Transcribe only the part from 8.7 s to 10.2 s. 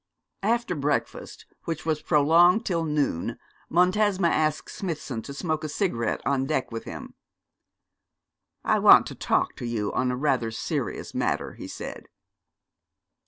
want to talk to you on a